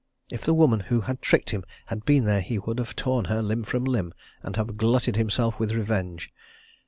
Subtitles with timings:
[0.31, 3.39] If the woman who had tricked him had been there he would have torn her
[3.43, 6.31] limb from limb, and have glutted himself with revenge.